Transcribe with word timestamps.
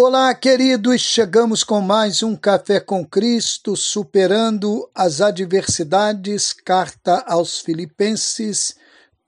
Olá, 0.00 0.32
queridos! 0.32 1.00
Chegamos 1.00 1.64
com 1.64 1.80
mais 1.80 2.22
um 2.22 2.36
Café 2.36 2.78
com 2.78 3.04
Cristo, 3.04 3.74
superando 3.74 4.88
as 4.94 5.20
adversidades, 5.20 6.52
carta 6.52 7.24
aos 7.26 7.58
Filipenses, 7.58 8.76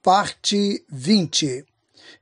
parte 0.01 0.85
20. 0.88 1.64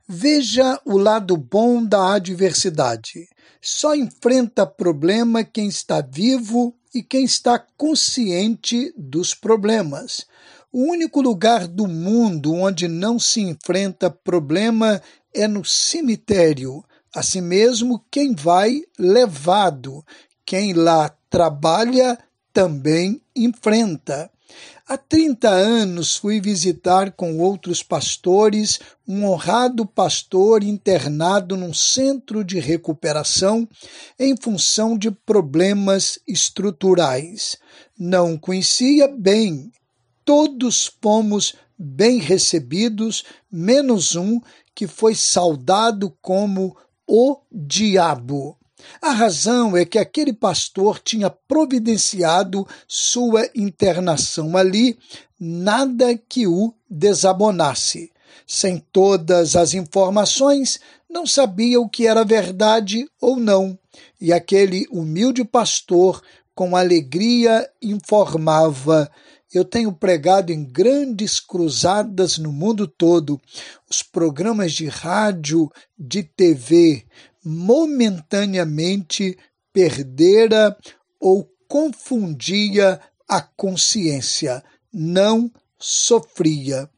Veja 0.07 0.81
o 0.83 0.97
lado 0.97 1.37
bom 1.37 1.85
da 1.85 2.15
adversidade. 2.15 3.29
Só 3.61 3.93
enfrenta 3.93 4.65
problema 4.65 5.43
quem 5.43 5.67
está 5.67 6.01
vivo 6.01 6.73
e 6.91 7.03
quem 7.03 7.25
está 7.25 7.59
consciente 7.77 8.91
dos 8.97 9.35
problemas. 9.35 10.25
O 10.71 10.89
único 10.91 11.21
lugar 11.21 11.67
do 11.67 11.85
mundo 11.85 12.55
onde 12.55 12.87
não 12.87 13.19
se 13.19 13.41
enfrenta 13.41 14.09
problema 14.09 14.99
é 15.35 15.47
no 15.47 15.63
cemitério 15.63 16.83
Assim 17.13 17.41
mesmo, 17.41 18.03
quem 18.11 18.35
vai 18.35 18.81
levado, 18.97 20.05
quem 20.45 20.73
lá 20.73 21.09
trabalha 21.29 22.17
também 22.53 23.21
enfrenta. 23.35 24.29
Há 24.87 24.97
30 24.97 25.47
anos 25.47 26.15
fui 26.15 26.41
visitar 26.41 27.11
com 27.11 27.37
outros 27.37 27.83
pastores 27.83 28.79
um 29.07 29.23
honrado 29.23 29.85
pastor 29.85 30.63
internado 30.63 31.55
num 31.55 31.73
centro 31.73 32.43
de 32.43 32.59
recuperação 32.59 33.69
em 34.17 34.35
função 34.35 34.97
de 34.97 35.11
problemas 35.11 36.17
estruturais. 36.27 37.57
Não 37.97 38.35
conhecia 38.35 39.07
bem. 39.07 39.71
Todos 40.25 40.91
fomos 41.01 41.53
bem 41.77 42.17
recebidos, 42.17 43.23
menos 43.51 44.15
um 44.15 44.41
que 44.73 44.87
foi 44.87 45.13
saudado 45.13 46.11
como 46.21 46.75
o 47.09 47.37
diabo. 47.51 48.55
A 49.01 49.09
razão 49.11 49.75
é 49.75 49.83
que 49.83 49.97
aquele 49.97 50.31
pastor 50.31 50.99
tinha 50.99 51.27
providenciado 51.27 52.67
sua 52.87 53.49
internação 53.55 54.55
ali, 54.55 54.95
nada 55.39 56.15
que 56.15 56.45
o 56.45 56.71
desabonasse. 56.87 58.11
Sem 58.45 58.77
todas 58.91 59.55
as 59.55 59.73
informações, 59.73 60.79
não 61.09 61.25
sabia 61.25 61.81
o 61.81 61.89
que 61.89 62.05
era 62.05 62.23
verdade 62.23 63.09
ou 63.19 63.37
não, 63.37 63.77
e 64.21 64.31
aquele 64.31 64.85
humilde 64.91 65.43
pastor, 65.43 66.21
com 66.59 66.75
alegria, 66.75 67.65
informava: 67.81 69.09
eu 69.53 69.63
tenho 69.63 69.93
pregado 69.93 70.51
em 70.51 70.65
grandes 70.65 71.39
cruzadas 71.39 72.37
no 72.37 72.51
mundo 72.51 72.85
todo. 72.85 73.39
Os 73.89 74.03
programas 74.03 74.73
de 74.73 74.85
rádio, 74.87 75.71
de 75.97 76.21
TV, 76.21 77.05
momentaneamente 77.41 79.37
perdera 79.71 80.75
ou 81.17 81.49
confundia 81.65 82.99
a 83.25 83.41
consciência, 83.41 84.61
não 84.91 85.49
sofria. 85.79 86.89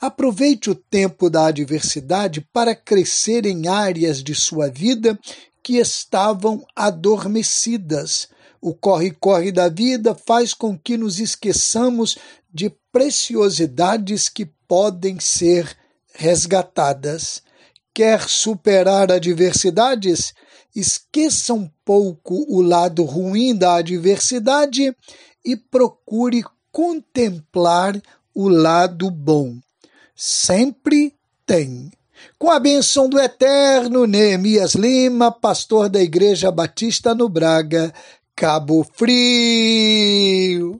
Aproveite 0.00 0.70
o 0.70 0.76
tempo 0.76 1.28
da 1.28 1.46
adversidade 1.46 2.40
para 2.52 2.72
crescer 2.72 3.46
em 3.46 3.66
áreas 3.66 4.22
de 4.22 4.36
sua 4.36 4.70
vida 4.70 5.18
que 5.60 5.78
estavam 5.78 6.64
adormecidas 6.76 8.28
o 8.60 8.74
corre-corre 8.74 9.52
da 9.52 9.68
vida 9.68 10.14
faz 10.14 10.52
com 10.52 10.76
que 10.78 10.96
nos 10.96 11.18
esqueçamos 11.18 12.18
de 12.52 12.70
preciosidades 12.92 14.28
que 14.28 14.46
podem 14.66 15.20
ser 15.20 15.76
resgatadas. 16.14 17.42
Quer 17.94 18.28
superar 18.28 19.10
adversidades? 19.10 20.32
Esqueça 20.74 21.54
um 21.54 21.68
pouco 21.84 22.44
o 22.48 22.60
lado 22.60 23.02
ruim 23.04 23.54
da 23.54 23.76
adversidade 23.76 24.94
e 25.44 25.56
procure 25.56 26.44
contemplar 26.70 28.00
o 28.34 28.48
lado 28.48 29.10
bom. 29.10 29.56
Sempre 30.14 31.14
tem. 31.46 31.90
Com 32.38 32.50
a 32.50 32.58
benção 32.58 33.08
do 33.08 33.18
eterno 33.18 34.06
Neemias 34.06 34.74
Lima, 34.74 35.32
pastor 35.32 35.88
da 35.88 36.00
Igreja 36.00 36.50
Batista 36.50 37.14
no 37.14 37.28
Braga, 37.28 37.92
Cabo 38.38 38.84
Frio. 38.84 40.76